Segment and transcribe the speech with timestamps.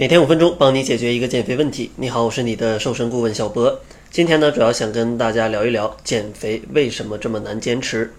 [0.00, 1.90] 每天五分钟，帮你解决一个减肥问题。
[1.96, 3.80] 你好，我是你的瘦身顾问小博。
[4.12, 8.14] 今天呢，主要想跟大家聊一聊减肥为什么这么难坚持。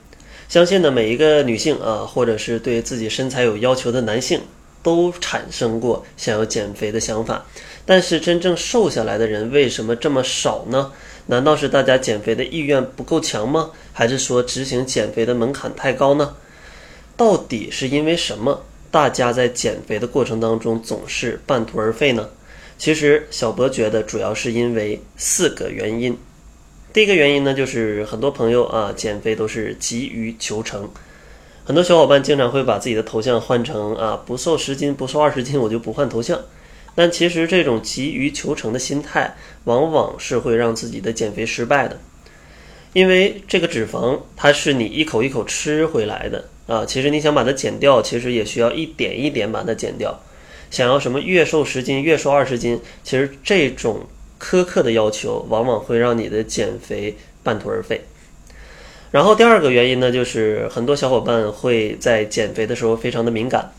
[0.50, 4.42] 相信呢，每一个女性啊，或者是对自己身材有要求的男性，
[4.84, 7.46] 都产生过想要减肥的想法。
[7.86, 10.92] 但是真正瘦下来的人为什么这么少呢？
[11.28, 13.72] 难道是大家减肥的意愿不够强吗？
[13.94, 16.36] 还是说执行减肥的门槛太高呢？
[17.16, 18.66] 到底是因为什么？
[18.92, 22.30] 大家在减肥的过程当中总是半途而废呢？
[22.78, 26.18] 其实小博觉得主要是因为四个原因。
[26.92, 30.90] 第一个原因呢，就是很多朋友啊减肥都是急于求成，
[31.64, 36.40] 很多小伙伴经常会把自己的头像换成啊不瘦十斤不瘦二十斤我就不换头像。
[36.96, 42.00] 但其实这种急于求成的心态，往往是会让自己的减肥失败的，
[42.94, 46.50] 因为这个脂肪它是你一口一口吃回来的。
[46.70, 50.22] 啊，其实你想把它减掉，其实也需要一点一点把它减掉。
[50.70, 54.02] 想要什么月瘦十斤、月瘦二十斤，其实这种
[54.40, 58.02] 苛刻的要求，往往会让你的减肥半途而废。
[59.10, 63.72] 然后第二个原因呢，就是很多小伙伴会在减肥的时候非常的敏感，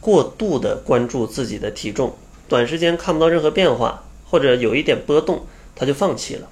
[0.00, 2.16] 过度的关注自己的体重，
[2.48, 5.44] 短时间看不到任何变化，或者有一点波动，
[5.74, 6.48] 他就放弃了。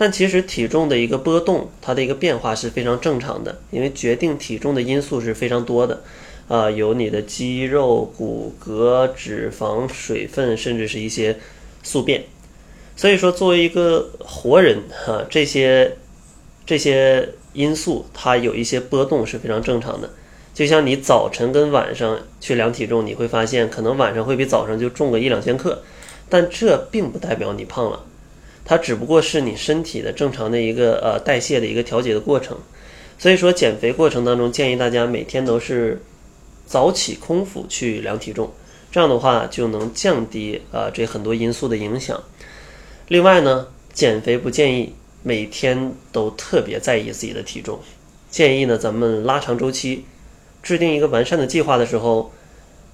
[0.00, 6.02] 但其实体重的一个波动，它的一个变化是非常正常的，因为决定体重的因素是非常多的，
[6.48, 11.38] 啊，有你的肌肉、骨骼、脂肪、水分，甚至是一些
[11.82, 12.24] 宿便。
[12.96, 15.98] 所以说，作为一个活人，哈，这些
[16.64, 20.08] 这些因素它有一些波动是非常正常的。
[20.54, 25.82] 就像你早晨跟晚上去量体重，你会发现可能晚上会比早上就重个一两千克，
[26.30, 28.06] 但这并不代表你胖了。
[28.64, 32.56] 它只不过是你身体的正常的一个呃代谢的一个调节的过程，
[33.18, 36.00] 所以说减肥过程当中建议大家每天都是
[36.66, 38.52] 早起空腹去量体重，
[38.92, 42.22] 这样的话就能降低啊这很多因素的影响。
[43.08, 47.80] 另外呢，减肥不建议每天都特别在意自己的体重，
[48.30, 50.04] 建议呢咱们拉长周期，
[50.62, 52.32] 制定一个完善的计划的时候，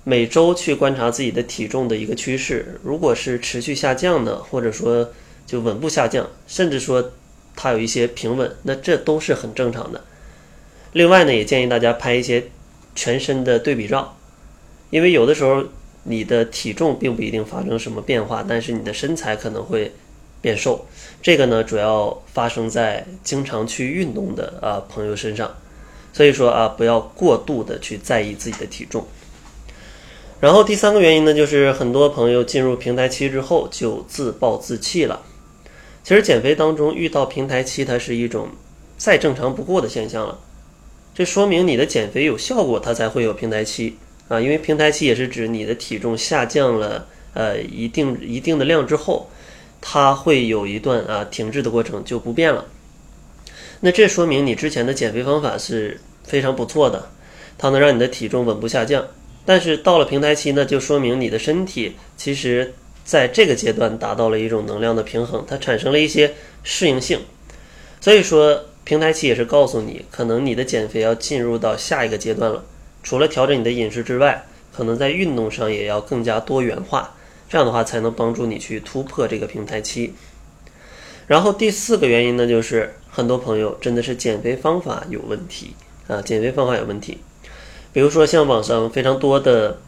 [0.05, 5.11] 每周去观察自己的体重的一个趋势，如果是持续下降的，或者说
[5.47, 7.13] 就稳步下降，甚至说
[7.55, 10.03] 它有一些平稳，那这都是很正常的。
[10.93, 12.49] 另外呢，也建议大家拍一些
[12.95, 14.17] 全身的对比照，
[14.91, 15.65] 因为有的时候
[16.03, 19.93] 你的体重并不一定发生什么变化，但是你的身材可能会
[20.41, 20.87] 变瘦。
[21.23, 25.55] 这个呢，主要发生在经常去运动的啊朋友身上。
[26.13, 29.07] 所以说啊，不要过度的去在意自己的体重。
[30.41, 35.21] 然后第三个原因呢，就是很多朋友进入平台期之后就自暴自弃了。
[36.07, 38.47] 其实减肥当中遇到平台期，它是一种
[38.97, 40.39] 再正常不过的现象了。
[41.13, 43.97] 这说明你的减肥有效果，它才会有平台期
[44.29, 44.41] 啊。
[44.41, 49.29] 因为平台期也是指你的体重下降了呃一定一定的量之后，
[49.81, 52.67] 它会有一段啊停滞的过程，就不变了。
[53.81, 57.11] 那这说明你之前的减肥方法是非常不错的，
[57.59, 59.05] 它能让你的体重稳步下降。
[59.45, 62.75] 但是到了平台期呢，就说明你的身体其实。
[63.07, 66.35] 在这个阶段达到了一种能量的平衡，它产生了一些
[66.65, 67.21] 适应性，
[68.01, 72.65] 所以说平台期也是告诉你，可能你的减肥要进入到下一个阶段了。
[73.05, 77.15] 除了调整你的饮食之外，可能在运动上也要更加多元化，
[77.49, 80.13] 这样的话才能帮助你去突破这个平台期。
[81.29, 85.77] 然后第四个原因呢，就是很多朋友真的是减肥方法有问题
[86.09, 87.19] 啊，减肥方法有问题，
[87.93, 89.79] 比如说像网上非常多的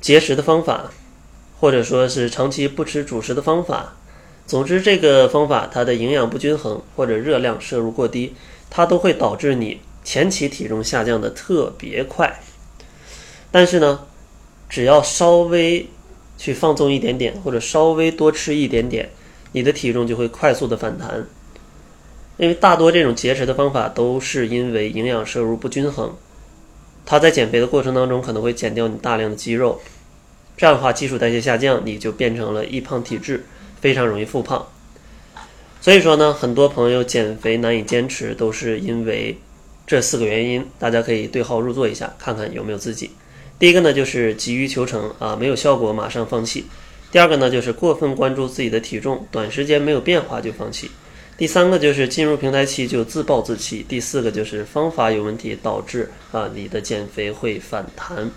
[0.00, 0.90] 节食的方法。
[1.64, 3.96] 或者说是长期不吃主食的方法，
[4.46, 8.34] 总之这个方法它的营养不均衡或者热量摄入过低，
[8.68, 12.42] 它都会导致你前期体重下降的特别快。
[13.50, 14.00] 但是呢，
[14.68, 15.88] 只要稍微
[16.36, 19.08] 去放纵一点点，或者稍微多吃一点点，
[19.52, 21.26] 你的体重就会快速的反弹。
[22.36, 26.14] 因为大多这种节食的方法都是因为营养摄入不均衡，
[27.06, 29.80] 它在减肥的过程当中可能会减掉你大量的肌肉。
[30.56, 33.44] 这样的话，基础代谢下降，你就变成了易胖体质，
[33.80, 34.66] 非常容易复胖。
[35.80, 39.36] 所以说呢，很多朋友减肥难以坚持，都是因为
[39.86, 40.64] 这四个原因。
[40.78, 43.10] 大家可以对号入座一下，看看有没有自己。
[43.58, 46.62] 第一个呢，就是急于求成啊，没有效果马上放弃；
[47.12, 50.88] 第二个呢，就是过分关注自己的体重，短时间没有变化就放弃；
[51.36, 58.30] 第三个就是进入平台期就自暴自弃；第四个就是方法有问题，导致啊你的减肥会反弹。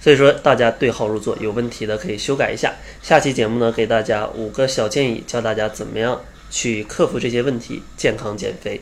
[0.00, 2.72] 所以说，大家对号入座，有问题的可以修改一下。
[3.02, 8.80] 下期节目呢，给大家五个小建议，教大家怎么样去克服这些问题，健康减肥。